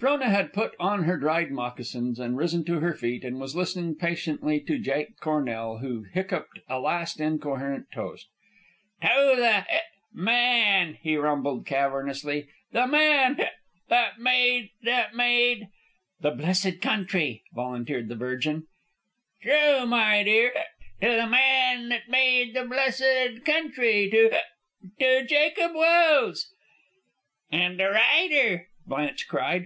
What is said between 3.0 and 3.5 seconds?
and